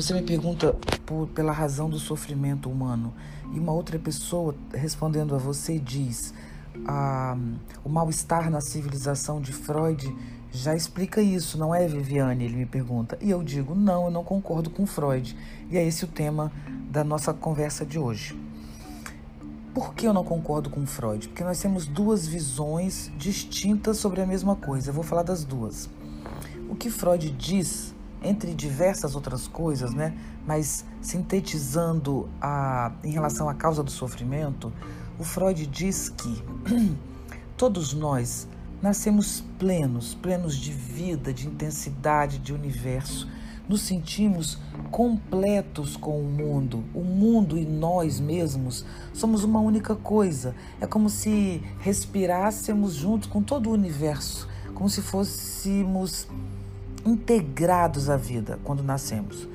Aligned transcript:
Você 0.00 0.14
me 0.14 0.22
pergunta 0.22 0.74
por, 1.04 1.28
pela 1.28 1.52
razão 1.52 1.90
do 1.90 1.98
sofrimento 1.98 2.70
humano 2.70 3.12
e 3.52 3.60
uma 3.60 3.72
outra 3.72 3.98
pessoa 3.98 4.54
respondendo 4.72 5.34
a 5.34 5.38
você 5.38 5.78
diz: 5.78 6.32
ah, 6.86 7.36
o 7.84 7.88
mal-estar 7.90 8.50
na 8.50 8.62
civilização 8.62 9.42
de 9.42 9.52
Freud 9.52 10.10
já 10.50 10.74
explica 10.74 11.20
isso, 11.20 11.58
não 11.58 11.74
é, 11.74 11.86
Viviane? 11.86 12.46
Ele 12.46 12.56
me 12.56 12.64
pergunta. 12.64 13.18
E 13.20 13.28
eu 13.28 13.42
digo: 13.42 13.74
não, 13.74 14.06
eu 14.06 14.10
não 14.10 14.24
concordo 14.24 14.70
com 14.70 14.86
Freud. 14.86 15.36
E 15.70 15.76
é 15.76 15.86
esse 15.86 16.06
o 16.06 16.08
tema 16.08 16.50
da 16.90 17.04
nossa 17.04 17.34
conversa 17.34 17.84
de 17.84 17.98
hoje. 17.98 18.34
Por 19.74 19.92
que 19.92 20.06
eu 20.06 20.14
não 20.14 20.24
concordo 20.24 20.70
com 20.70 20.86
Freud? 20.86 21.28
Porque 21.28 21.44
nós 21.44 21.60
temos 21.60 21.84
duas 21.84 22.26
visões 22.26 23.12
distintas 23.18 23.98
sobre 23.98 24.22
a 24.22 24.26
mesma 24.26 24.56
coisa. 24.56 24.88
Eu 24.88 24.94
vou 24.94 25.04
falar 25.04 25.24
das 25.24 25.44
duas. 25.44 25.90
O 26.70 26.74
que 26.74 26.88
Freud 26.88 27.30
diz, 27.32 27.94
entre 28.22 28.54
diversas 28.54 29.14
outras 29.14 29.48
coisas, 29.48 29.94
né? 29.94 30.16
Mas 30.46 30.84
sintetizando 31.00 32.28
a, 32.40 32.92
em 33.02 33.10
relação 33.10 33.48
à 33.48 33.54
causa 33.54 33.82
do 33.82 33.90
sofrimento, 33.90 34.72
o 35.18 35.24
Freud 35.24 35.66
diz 35.66 36.08
que 36.08 36.42
todos 37.56 37.92
nós 37.92 38.48
nascemos 38.82 39.44
plenos, 39.58 40.14
plenos 40.14 40.56
de 40.56 40.72
vida, 40.72 41.32
de 41.32 41.46
intensidade, 41.46 42.38
de 42.38 42.52
universo 42.52 43.28
nos 43.70 43.82
sentimos 43.82 44.58
completos 44.90 45.96
com 45.96 46.18
o 46.18 46.24
mundo. 46.24 46.82
O 46.92 47.04
mundo 47.04 47.56
e 47.56 47.64
nós 47.64 48.18
mesmos 48.18 48.84
somos 49.14 49.44
uma 49.44 49.60
única 49.60 49.94
coisa. 49.94 50.56
É 50.80 50.88
como 50.88 51.08
se 51.08 51.62
respirássemos 51.78 52.94
junto 52.94 53.28
com 53.28 53.40
todo 53.40 53.70
o 53.70 53.72
universo, 53.72 54.48
como 54.74 54.90
se 54.90 55.00
fôssemos 55.00 56.26
integrados 57.04 58.08
à 58.10 58.16
vida 58.16 58.58
quando 58.64 58.82
nascemos. 58.82 59.48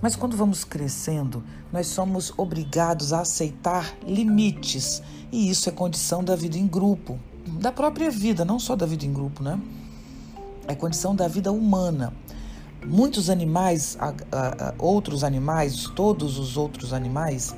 Mas 0.00 0.16
quando 0.16 0.36
vamos 0.36 0.64
crescendo, 0.64 1.44
nós 1.72 1.86
somos 1.86 2.32
obrigados 2.36 3.12
a 3.12 3.20
aceitar 3.20 3.96
limites, 4.06 5.02
e 5.30 5.48
isso 5.48 5.68
é 5.68 5.72
condição 5.72 6.24
da 6.24 6.34
vida 6.34 6.58
em 6.58 6.66
grupo, 6.66 7.18
da 7.60 7.70
própria 7.70 8.10
vida, 8.10 8.44
não 8.44 8.58
só 8.58 8.74
da 8.74 8.84
vida 8.84 9.06
em 9.06 9.12
grupo, 9.12 9.42
né? 9.42 9.60
É 10.66 10.74
condição 10.74 11.14
da 11.14 11.28
vida 11.28 11.52
humana. 11.52 12.12
Muitos 12.84 13.30
animais, 13.30 13.96
outros 14.76 15.22
animais, 15.22 15.84
todos 15.94 16.36
os 16.36 16.56
outros 16.56 16.92
animais, 16.92 17.54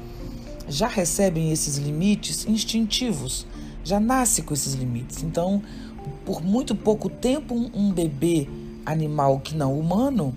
já 0.69 0.87
recebem 0.87 1.51
esses 1.51 1.79
limites 1.79 2.47
instintivos, 2.47 3.47
já 3.83 3.99
nasce 3.99 4.43
com 4.43 4.53
esses 4.53 4.75
limites. 4.75 5.23
Então, 5.23 5.63
por 6.27 6.43
muito 6.43 6.75
pouco 6.75 7.09
tempo, 7.09 7.55
um 7.75 7.91
bebê 7.91 8.49
animal 8.85 9.41
que 9.41 9.55
não 9.55 9.79
humano 9.79 10.35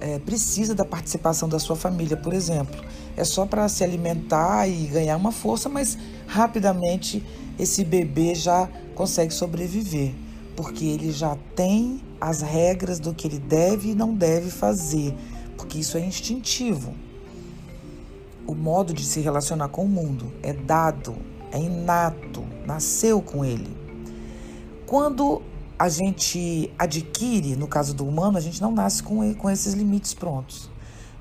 é, 0.00 0.18
precisa 0.18 0.74
da 0.74 0.84
participação 0.84 1.48
da 1.48 1.58
sua 1.58 1.76
família, 1.76 2.16
por 2.16 2.32
exemplo. 2.32 2.84
É 3.16 3.24
só 3.24 3.46
para 3.46 3.68
se 3.68 3.84
alimentar 3.84 4.68
e 4.68 4.86
ganhar 4.86 5.16
uma 5.16 5.32
força, 5.32 5.68
mas 5.68 5.96
rapidamente 6.26 7.24
esse 7.58 7.84
bebê 7.84 8.34
já 8.34 8.68
consegue 8.94 9.32
sobreviver 9.32 10.14
porque 10.56 10.84
ele 10.84 11.10
já 11.10 11.36
tem 11.54 12.00
as 12.20 12.40
regras 12.40 12.98
do 12.98 13.12
que 13.12 13.26
ele 13.26 13.38
deve 13.38 13.90
e 13.90 13.94
não 13.94 14.14
deve 14.14 14.50
fazer, 14.50 15.14
porque 15.56 15.78
isso 15.78 15.96
é 15.98 16.00
instintivo. 16.00 16.94
O 18.46 18.54
modo 18.54 18.92
de 18.92 19.04
se 19.04 19.20
relacionar 19.20 19.68
com 19.68 19.84
o 19.84 19.88
mundo 19.88 20.32
é 20.42 20.52
dado, 20.52 21.16
é 21.50 21.58
inato, 21.58 22.44
nasceu 22.66 23.20
com 23.20 23.44
ele. 23.44 23.76
Quando 24.86 25.42
a 25.78 25.88
gente 25.88 26.70
adquire, 26.78 27.56
no 27.56 27.66
caso 27.66 27.94
do 27.94 28.06
humano, 28.06 28.38
a 28.38 28.40
gente 28.40 28.62
não 28.62 28.72
nasce 28.72 29.02
com, 29.02 29.34
com 29.34 29.50
esses 29.50 29.74
limites 29.74 30.14
prontos. 30.14 30.70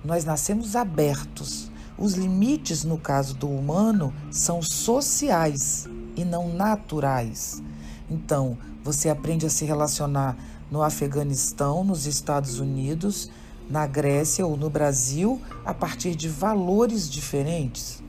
Nós 0.04 0.26
nascemos 0.26 0.76
abertos. 0.76 1.72
Os 1.98 2.14
limites, 2.14 2.84
no 2.84 2.98
caso 2.98 3.36
do 3.36 3.48
humano, 3.50 4.14
são 4.32 4.62
sociais 4.62 5.88
e 6.16 6.24
não 6.24 6.54
naturais. 6.54 7.62
Então, 8.10 8.58
você 8.84 9.10
aprende 9.10 9.46
a 9.46 9.50
se 9.50 9.66
relacionar 9.66 10.38
no 10.70 10.84
Afeganistão, 10.84 11.84
nos 11.84 12.06
Estados 12.06 12.60
Unidos, 12.60 13.30
na 13.70 13.88
Grécia 13.88 14.46
ou 14.46 14.58
no 14.58 14.70
Brasil 14.70 15.42
a 15.66 15.74
partir 15.74 16.16
de 16.16 16.28
valores 16.28 17.10
diferentes. 17.10 18.04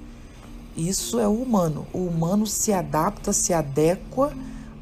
Isso 0.77 1.21
é 1.21 1.29
o 1.29 1.35
humano. 1.35 1.87
O 1.93 1.99
humano 1.99 2.47
se 2.47 2.73
adapta, 2.73 3.33
se 3.33 3.53
adequa 3.53 4.33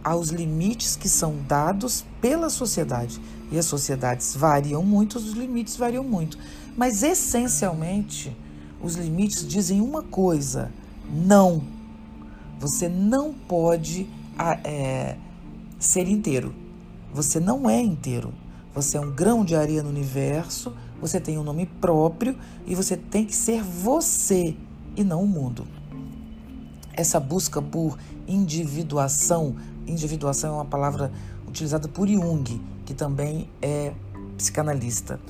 aos 0.03 0.29
limites 0.29 0.97
que 0.97 1.09
são 1.09 1.37
dados 1.47 2.05
pela 2.21 2.51
sociedade. 2.51 3.21
E 3.51 3.59
as 3.59 3.67
sociedades 3.67 4.35
variam 4.35 4.83
muito, 4.83 5.17
os 5.19 5.33
limites 5.33 5.77
variam 5.77 6.03
muito. 6.03 6.39
Mas 6.77 7.03
essencialmente, 7.03 8.35
os 8.83 8.97
limites 8.97 9.47
dizem 9.47 9.81
uma 9.81 10.03
coisa: 10.03 10.73
não. 11.11 11.63
Você 12.59 12.89
não 12.89 13.35
pode 13.35 14.09
é, 14.65 15.17
ser 15.79 16.09
inteiro. 16.09 16.55
Você 17.13 17.39
não 17.39 17.69
é 17.69 17.81
inteiro. 17.81 18.33
Você 18.75 18.97
é 18.97 19.01
um 19.01 19.11
grão 19.11 19.45
de 19.45 19.55
areia 19.55 19.83
no 19.83 19.91
universo, 19.91 20.73
você 21.01 21.21
tem 21.21 21.37
um 21.37 21.43
nome 21.43 21.67
próprio 21.67 22.39
e 22.67 22.75
você 22.75 22.97
tem 22.97 23.27
que 23.27 23.37
ser 23.37 23.63
você 23.63 24.57
e 24.97 25.05
não 25.05 25.25
o 25.25 25.29
mundo. 25.29 25.67
Essa 26.95 27.21
busca 27.21 27.61
por 27.61 27.99
individuação, 28.27 29.57
individuação 29.87 30.51
é 30.51 30.57
uma 30.57 30.65
palavra 30.65 31.13
utilizada 31.47 31.89
por 31.89 32.09
Jung, 32.09 32.61
que 32.85 32.95
também 32.95 33.49
é 33.61 33.93
psicanalista. 34.37 35.21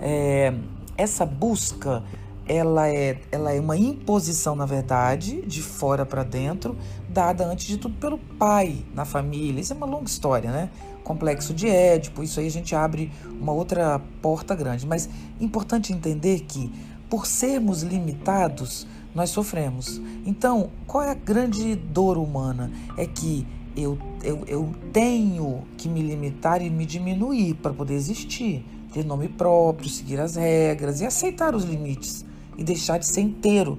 É, 0.00 0.54
essa 0.96 1.24
busca 1.24 2.02
ela 2.48 2.88
é, 2.88 3.20
ela 3.32 3.52
é 3.52 3.60
uma 3.60 3.76
imposição, 3.76 4.54
na 4.54 4.66
verdade, 4.66 5.42
de 5.42 5.60
fora 5.60 6.06
para 6.06 6.22
dentro, 6.22 6.76
dada 7.08 7.44
antes 7.44 7.66
de 7.66 7.76
tudo 7.76 7.96
pelo 7.96 8.18
pai 8.18 8.84
na 8.94 9.04
família. 9.04 9.60
Isso 9.60 9.72
é 9.72 9.76
uma 9.76 9.86
longa 9.86 10.06
história, 10.06 10.50
né? 10.50 10.70
Complexo 11.02 11.52
de 11.52 11.68
Édipo, 11.68 12.22
isso 12.22 12.38
aí 12.38 12.46
a 12.46 12.50
gente 12.50 12.74
abre 12.74 13.10
uma 13.40 13.52
outra 13.52 14.00
porta 14.22 14.54
grande. 14.54 14.86
Mas 14.86 15.08
importante 15.40 15.92
entender 15.92 16.40
que, 16.40 16.72
por 17.10 17.26
sermos 17.26 17.82
limitados, 17.82 18.86
nós 19.14 19.30
sofremos. 19.30 20.00
Então, 20.24 20.70
qual 20.86 21.02
é 21.02 21.10
a 21.10 21.14
grande 21.14 21.74
dor 21.74 22.16
humana? 22.16 22.70
É 22.96 23.06
que 23.06 23.46
eu, 23.76 23.98
eu, 24.24 24.42
eu 24.46 24.74
tenho 24.92 25.62
que 25.76 25.88
me 25.88 26.00
limitar 26.00 26.62
e 26.62 26.70
me 26.70 26.86
diminuir 26.86 27.54
para 27.54 27.72
poder 27.72 27.94
existir, 27.94 28.64
ter 28.92 29.04
nome 29.04 29.28
próprio, 29.28 29.88
seguir 29.88 30.18
as 30.18 30.36
regras 30.36 31.00
e 31.00 31.04
aceitar 31.04 31.54
os 31.54 31.64
limites 31.64 32.24
e 32.56 32.64
deixar 32.64 32.98
de 32.98 33.06
ser 33.06 33.20
inteiro. 33.20 33.78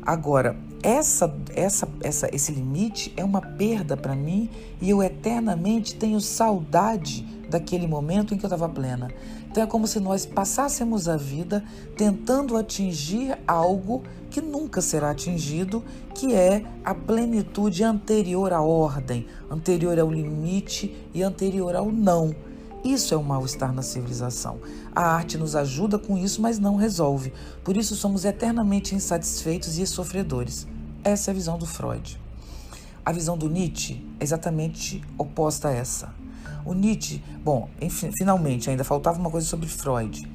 Agora, 0.00 0.56
essa, 0.82 1.34
essa, 1.54 1.88
essa, 2.02 2.28
esse 2.34 2.52
limite 2.52 3.12
é 3.16 3.24
uma 3.24 3.40
perda 3.40 3.96
para 3.96 4.14
mim 4.14 4.50
e 4.80 4.90
eu 4.90 5.02
eternamente 5.02 5.94
tenho 5.94 6.20
saudade 6.20 7.26
daquele 7.48 7.86
momento 7.86 8.34
em 8.34 8.38
que 8.38 8.44
eu 8.44 8.48
estava 8.48 8.68
plena. 8.68 9.10
Então 9.50 9.62
é 9.62 9.66
como 9.66 9.86
se 9.86 10.00
nós 10.00 10.26
passássemos 10.26 11.08
a 11.08 11.16
vida 11.16 11.64
tentando 11.96 12.56
atingir 12.56 13.38
algo 13.46 14.02
que 14.34 14.40
nunca 14.40 14.80
será 14.80 15.12
atingido, 15.12 15.84
que 16.12 16.34
é 16.34 16.64
a 16.84 16.92
plenitude 16.92 17.84
anterior 17.84 18.52
à 18.52 18.60
ordem, 18.60 19.28
anterior 19.48 19.96
ao 19.96 20.10
limite 20.10 20.92
e 21.14 21.22
anterior 21.22 21.76
ao 21.76 21.92
não. 21.92 22.34
Isso 22.84 23.14
é 23.14 23.16
um 23.16 23.22
mal-estar 23.22 23.72
na 23.72 23.80
civilização. 23.80 24.58
A 24.92 25.02
arte 25.02 25.38
nos 25.38 25.54
ajuda 25.54 26.00
com 26.00 26.18
isso, 26.18 26.42
mas 26.42 26.58
não 26.58 26.74
resolve. 26.74 27.32
Por 27.62 27.76
isso 27.76 27.94
somos 27.94 28.24
eternamente 28.24 28.92
insatisfeitos 28.92 29.78
e 29.78 29.86
sofredores. 29.86 30.66
Essa 31.04 31.30
é 31.30 31.32
a 31.32 31.34
visão 31.34 31.56
do 31.56 31.64
Freud. 31.64 32.20
A 33.06 33.12
visão 33.12 33.38
do 33.38 33.48
Nietzsche 33.48 34.04
é 34.18 34.24
exatamente 34.24 35.00
oposta 35.16 35.68
a 35.68 35.72
essa. 35.72 36.12
O 36.64 36.74
Nietzsche, 36.74 37.22
bom, 37.44 37.68
enfim, 37.80 38.10
finalmente, 38.10 38.68
ainda 38.68 38.82
faltava 38.82 39.16
uma 39.16 39.30
coisa 39.30 39.46
sobre 39.46 39.68
Freud. 39.68 40.28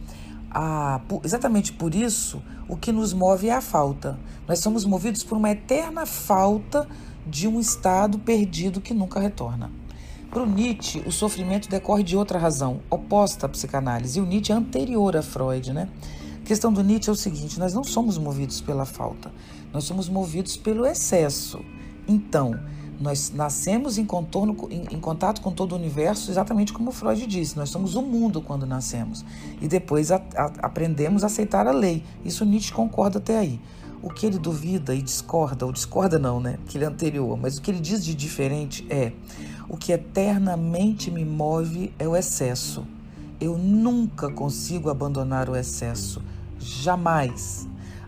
Por, 1.08 1.22
exatamente 1.24 1.72
por 1.72 1.94
isso, 1.94 2.42
o 2.68 2.76
que 2.76 2.92
nos 2.92 3.14
move 3.14 3.50
é 3.50 3.54
a 3.54 3.62
falta. 3.62 4.20
Nós 4.48 4.60
somos 4.60 4.86
movidos 4.86 5.24
por 5.24 5.38
uma 5.38 5.52
eterna 5.52 6.06
falta 6.06 6.88
de 7.26 7.48
um 7.48 7.60
estado 7.60 8.18
perdido 8.20 8.82
que 8.82 8.94
nunca 8.94 9.20
retorna. 9.20 9.72
Para 10.32 10.44
o 10.44 10.46
Nietzsche, 10.46 11.02
o 11.08 11.12
sofrimento 11.12 11.70
decorre 11.70 12.04
de 12.04 12.16
outra 12.16 12.38
razão, 12.38 12.82
oposta 12.90 13.48
à 13.48 13.50
psicanálise. 13.50 14.20
E 14.20 14.22
o 14.22 14.26
Nietzsche 14.26 14.52
é 14.52 14.56
anterior 14.56 15.18
a 15.18 15.22
Freud, 15.22 15.74
né? 15.74 15.90
A 16.42 16.46
questão 16.46 16.72
do 16.72 16.84
Nietzsche 16.84 17.10
é 17.10 17.14
o 17.14 17.16
seguinte: 17.16 17.60
nós 17.60 17.74
não 17.74 17.84
somos 17.84 18.18
movidos 18.18 18.62
pela 18.62 18.86
falta, 18.86 19.32
nós 19.74 19.84
somos 19.84 20.08
movidos 20.08 20.56
pelo 20.56 20.86
excesso. 20.86 21.60
Então, 22.08 22.60
nós 23.00 23.32
nascemos 23.34 23.98
em, 23.98 24.06
contorno, 24.06 24.56
em, 24.70 24.96
em, 24.96 25.00
contato 25.00 25.42
com 25.42 25.52
todo 25.52 25.72
o 25.72 25.76
universo, 25.76 26.30
exatamente 26.30 26.74
como 26.74 26.92
Freud 26.92 27.26
disse. 27.26 27.56
Nós 27.56 27.70
somos 27.70 27.96
o 27.96 28.02
mundo 28.02 28.42
quando 28.42 28.66
nascemos. 28.66 29.24
E 29.62 29.68
depois 29.68 30.12
a, 30.12 30.22
a, 30.36 30.46
aprendemos 30.64 31.24
a 31.24 31.28
aceitar 31.28 31.66
a 31.66 31.72
lei. 31.72 32.04
Isso 32.26 32.44
Nietzsche 32.44 32.74
concorda 32.74 33.18
até 33.18 33.38
aí. 33.38 33.60
O 34.02 34.10
que 34.10 34.26
ele 34.26 34.38
duvida 34.38 34.94
e 34.94 35.02
discorda, 35.02 35.66
ou 35.66 35.72
discorda 35.72 36.20
não, 36.20 36.40
né? 36.40 36.58
Que 36.68 36.78
ele 36.78 36.86
é 36.86 36.88
anterior, 36.88 37.38
mas 37.38 37.58
o 37.58 37.62
que 37.62 37.72
ele 37.72 37.80
diz 37.80 38.04
de 38.04 38.14
diferente 38.14 38.86
é 38.90 39.12
o 39.70 39.78
que 39.78 39.92
eternamente 39.92 41.12
me 41.12 41.24
move 41.24 41.94
é 42.00 42.08
o 42.08 42.16
excesso. 42.16 42.86
Eu 43.40 43.58
nunca 43.58 44.30
consigo 44.30 44.90
abandonar 44.90 45.50
o 45.50 45.56
excesso. 45.56 46.22
Jamais. 46.60 47.68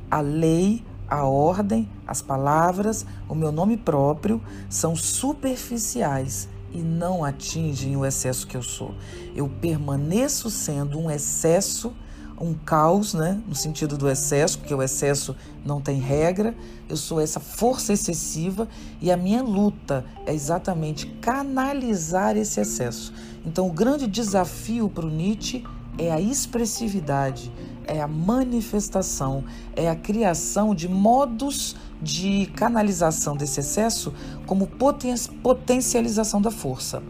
A 0.09 0.19
lei, 0.19 0.83
a 1.07 1.23
ordem, 1.23 1.87
as 2.11 2.21
palavras, 2.21 3.05
o 3.29 3.33
meu 3.33 3.51
nome 3.51 3.77
próprio 3.77 4.41
são 4.69 4.95
superficiais 4.95 6.49
e 6.73 6.79
não 6.79 7.23
atingem 7.23 7.95
o 7.95 8.05
excesso 8.05 8.45
que 8.45 8.55
eu 8.55 8.61
sou. 8.61 8.93
Eu 9.35 9.49
permaneço 9.49 10.49
sendo 10.49 10.99
um 10.99 11.09
excesso 11.09 11.93
um 12.41 12.55
caos, 12.55 13.13
né, 13.13 13.39
no 13.47 13.53
sentido 13.53 13.95
do 13.95 14.09
excesso, 14.09 14.57
porque 14.57 14.73
o 14.73 14.81
excesso 14.81 15.35
não 15.63 15.79
tem 15.79 15.99
regra. 15.99 16.55
Eu 16.89 16.97
sou 16.97 17.21
essa 17.21 17.39
força 17.39 17.93
excessiva 17.93 18.67
e 18.99 19.11
a 19.11 19.15
minha 19.15 19.43
luta 19.43 20.03
é 20.25 20.33
exatamente 20.33 21.05
canalizar 21.21 22.35
esse 22.35 22.59
excesso. 22.59 23.13
Então, 23.45 23.67
o 23.67 23.71
grande 23.71 24.07
desafio 24.07 24.89
para 24.89 25.05
o 25.05 25.09
Nietzsche 25.09 25.63
é 25.97 26.11
a 26.11 26.19
expressividade, 26.19 27.51
é 27.85 28.01
a 28.01 28.07
manifestação, 28.07 29.43
é 29.75 29.89
a 29.89 29.95
criação 29.95 30.73
de 30.73 30.87
modos 30.87 31.75
de 32.01 32.47
canalização 32.55 33.35
desse 33.35 33.59
excesso 33.59 34.13
como 34.45 34.67
poten 34.67 35.15
potencialização 35.43 36.41
da 36.41 36.51
força. 36.51 37.03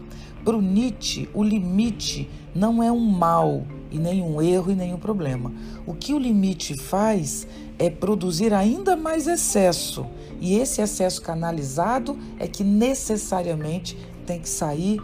Para 0.44 0.56
o 0.56 0.60
Nietzsche, 0.60 1.28
o 1.32 1.42
limite 1.42 2.28
não 2.54 2.82
é 2.82 2.90
um 2.90 3.06
mal, 3.06 3.64
e 3.92 3.98
nenhum 3.98 4.40
erro 4.40 4.72
e 4.72 4.74
nenhum 4.74 4.98
problema. 4.98 5.52
O 5.86 5.94
que 5.94 6.14
o 6.14 6.18
limite 6.18 6.74
faz 6.74 7.46
é 7.78 7.90
produzir 7.90 8.52
ainda 8.52 8.96
mais 8.96 9.26
excesso, 9.26 10.06
e 10.40 10.54
esse 10.54 10.80
excesso 10.80 11.22
canalizado 11.22 12.18
é 12.38 12.48
que 12.48 12.64
necessariamente 12.64 13.96
tem 14.22 14.40
que 14.40 14.48
sair 14.48 15.00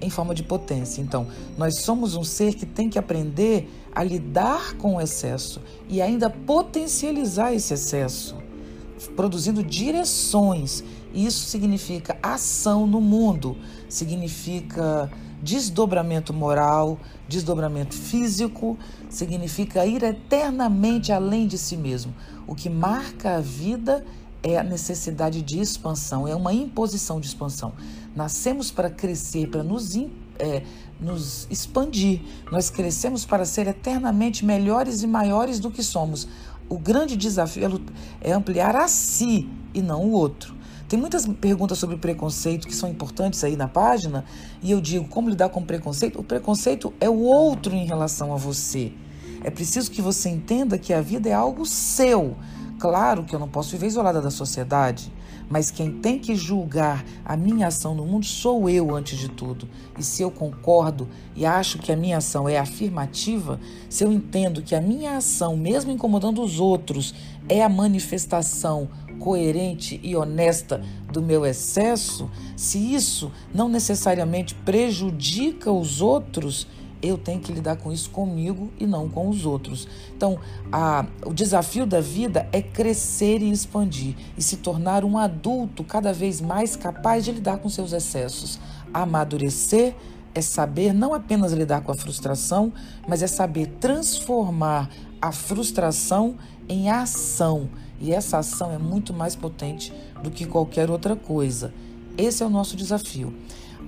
em 0.00 0.10
forma 0.10 0.34
de 0.34 0.42
potência. 0.42 1.00
Então, 1.00 1.26
nós 1.56 1.80
somos 1.80 2.14
um 2.14 2.24
ser 2.24 2.54
que 2.54 2.64
tem 2.64 2.88
que 2.88 2.98
aprender 2.98 3.68
a 3.94 4.02
lidar 4.04 4.74
com 4.74 4.96
o 4.96 5.00
excesso 5.00 5.60
e 5.88 6.00
ainda 6.00 6.30
potencializar 6.30 7.52
esse 7.52 7.74
excesso, 7.74 8.36
produzindo 9.16 9.62
direções. 9.62 10.84
Isso 11.12 11.46
significa 11.46 12.16
ação 12.22 12.86
no 12.86 13.00
mundo, 13.00 13.56
significa 13.88 15.10
desdobramento 15.42 16.32
moral, 16.32 16.98
desdobramento 17.28 17.94
físico, 17.94 18.76
significa 19.08 19.86
ir 19.86 20.02
eternamente 20.02 21.12
além 21.12 21.46
de 21.46 21.56
si 21.56 21.76
mesmo. 21.76 22.14
O 22.46 22.54
que 22.54 22.68
marca 22.68 23.36
a 23.36 23.40
vida 23.40 24.04
é 24.42 24.56
a 24.56 24.62
necessidade 24.62 25.42
de 25.42 25.60
expansão, 25.60 26.26
é 26.26 26.34
uma 26.34 26.52
imposição 26.52 27.20
de 27.20 27.26
expansão. 27.26 27.72
Nascemos 28.14 28.70
para 28.70 28.90
crescer, 28.90 29.48
para 29.48 29.62
nos, 29.62 29.96
é, 30.38 30.62
nos 31.00 31.46
expandir. 31.50 32.20
Nós 32.50 32.70
crescemos 32.70 33.24
para 33.24 33.44
ser 33.44 33.66
eternamente 33.66 34.44
melhores 34.44 35.02
e 35.02 35.06
maiores 35.06 35.58
do 35.58 35.70
que 35.70 35.82
somos. 35.82 36.28
O 36.68 36.78
grande 36.78 37.16
desafio 37.16 37.82
é, 38.20 38.30
é 38.30 38.32
ampliar 38.32 38.76
a 38.76 38.88
si 38.88 39.48
e 39.74 39.82
não 39.82 40.04
o 40.04 40.12
outro. 40.12 40.56
Tem 40.88 40.98
muitas 40.98 41.26
perguntas 41.26 41.78
sobre 41.78 41.96
preconceito 41.98 42.66
que 42.66 42.74
são 42.74 42.88
importantes 42.88 43.44
aí 43.44 43.56
na 43.56 43.68
página, 43.68 44.24
e 44.62 44.70
eu 44.70 44.80
digo 44.80 45.06
como 45.06 45.28
lidar 45.28 45.50
com 45.50 45.62
preconceito. 45.62 46.18
O 46.18 46.24
preconceito 46.24 46.94
é 46.98 47.10
o 47.10 47.20
outro 47.20 47.74
em 47.74 47.84
relação 47.84 48.32
a 48.32 48.36
você. 48.36 48.92
É 49.44 49.50
preciso 49.50 49.90
que 49.90 50.00
você 50.00 50.30
entenda 50.30 50.78
que 50.78 50.92
a 50.94 51.00
vida 51.00 51.28
é 51.28 51.32
algo 51.32 51.66
seu. 51.66 52.36
Claro 52.78 53.24
que 53.24 53.34
eu 53.34 53.40
não 53.40 53.48
posso 53.48 53.72
viver 53.72 53.88
isolada 53.88 54.22
da 54.22 54.30
sociedade, 54.30 55.12
mas 55.50 55.70
quem 55.70 55.90
tem 55.90 56.18
que 56.18 56.36
julgar 56.36 57.04
a 57.24 57.36
minha 57.36 57.66
ação 57.66 57.94
no 57.94 58.04
mundo 58.06 58.24
sou 58.24 58.68
eu 58.70 58.94
antes 58.94 59.18
de 59.18 59.28
tudo. 59.28 59.68
E 59.98 60.02
se 60.02 60.22
eu 60.22 60.30
concordo 60.30 61.08
e 61.34 61.44
acho 61.44 61.78
que 61.78 61.90
a 61.90 61.96
minha 61.96 62.18
ação 62.18 62.48
é 62.48 62.56
afirmativa, 62.56 63.58
se 63.88 64.04
eu 64.04 64.12
entendo 64.12 64.62
que 64.62 64.74
a 64.74 64.80
minha 64.80 65.16
ação, 65.16 65.56
mesmo 65.56 65.90
incomodando 65.90 66.42
os 66.42 66.60
outros, 66.60 67.14
é 67.48 67.62
a 67.64 67.68
manifestação 67.68 68.88
coerente 69.18 69.98
e 70.02 70.14
honesta 70.14 70.80
do 71.12 71.20
meu 71.20 71.44
excesso, 71.44 72.30
se 72.56 72.78
isso 72.94 73.32
não 73.52 73.68
necessariamente 73.68 74.54
prejudica 74.54 75.72
os 75.72 76.00
outros, 76.00 76.68
eu 77.02 77.16
tenho 77.16 77.40
que 77.40 77.52
lidar 77.52 77.76
com 77.76 77.92
isso 77.92 78.10
comigo 78.10 78.70
e 78.78 78.86
não 78.86 79.08
com 79.08 79.28
os 79.28 79.46
outros. 79.46 79.86
Então, 80.16 80.38
a, 80.72 81.06
o 81.24 81.32
desafio 81.32 81.86
da 81.86 82.00
vida 82.00 82.48
é 82.52 82.60
crescer 82.60 83.40
e 83.42 83.50
expandir 83.50 84.14
e 84.36 84.42
se 84.42 84.56
tornar 84.56 85.04
um 85.04 85.16
adulto 85.16 85.84
cada 85.84 86.12
vez 86.12 86.40
mais 86.40 86.76
capaz 86.76 87.24
de 87.24 87.32
lidar 87.32 87.58
com 87.58 87.68
seus 87.68 87.92
excessos. 87.92 88.58
Amadurecer 88.92 89.94
é 90.34 90.40
saber 90.40 90.92
não 90.92 91.14
apenas 91.14 91.52
lidar 91.52 91.82
com 91.82 91.92
a 91.92 91.96
frustração, 91.96 92.72
mas 93.06 93.22
é 93.22 93.26
saber 93.26 93.66
transformar 93.80 94.90
a 95.20 95.32
frustração 95.32 96.36
em 96.68 96.90
ação 96.90 97.68
e 98.00 98.12
essa 98.12 98.38
ação 98.38 98.70
é 98.70 98.78
muito 98.78 99.12
mais 99.12 99.34
potente 99.34 99.92
do 100.22 100.30
que 100.30 100.46
qualquer 100.46 100.90
outra 100.90 101.16
coisa. 101.16 101.72
Esse 102.16 102.42
é 102.42 102.46
o 102.46 102.50
nosso 102.50 102.76
desafio. 102.76 103.34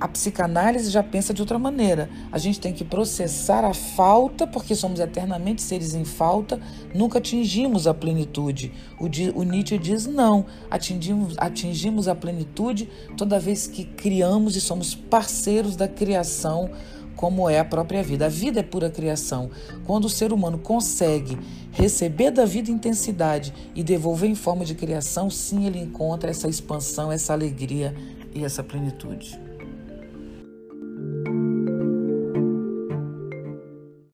A 0.00 0.08
psicanálise 0.08 0.90
já 0.90 1.02
pensa 1.02 1.34
de 1.34 1.42
outra 1.42 1.58
maneira. 1.58 2.08
A 2.32 2.38
gente 2.38 2.58
tem 2.58 2.72
que 2.72 2.82
processar 2.82 3.66
a 3.66 3.74
falta, 3.74 4.46
porque 4.46 4.74
somos 4.74 4.98
eternamente 4.98 5.60
seres 5.60 5.94
em 5.94 6.06
falta, 6.06 6.58
nunca 6.94 7.18
atingimos 7.18 7.86
a 7.86 7.92
plenitude. 7.92 8.72
O, 8.98 9.42
Nietzsche 9.42 9.76
diz 9.76 10.06
não, 10.06 10.46
atingimos, 10.70 11.34
atingimos 11.36 12.08
a 12.08 12.14
plenitude 12.14 12.88
toda 13.14 13.38
vez 13.38 13.66
que 13.66 13.84
criamos 13.84 14.56
e 14.56 14.60
somos 14.60 14.94
parceiros 14.94 15.76
da 15.76 15.86
criação 15.86 16.70
como 17.14 17.50
é 17.50 17.58
a 17.58 17.64
própria 17.66 18.02
vida. 18.02 18.24
A 18.24 18.30
vida 18.30 18.60
é 18.60 18.62
pura 18.62 18.88
criação. 18.88 19.50
Quando 19.86 20.06
o 20.06 20.08
ser 20.08 20.32
humano 20.32 20.56
consegue 20.56 21.38
receber 21.72 22.30
da 22.30 22.46
vida 22.46 22.70
intensidade 22.70 23.52
e 23.74 23.82
devolver 23.82 24.30
em 24.30 24.34
forma 24.34 24.64
de 24.64 24.74
criação, 24.74 25.28
sim, 25.28 25.66
ele 25.66 25.78
encontra 25.78 26.30
essa 26.30 26.48
expansão, 26.48 27.12
essa 27.12 27.34
alegria 27.34 27.94
e 28.34 28.42
essa 28.42 28.64
plenitude. 28.64 29.49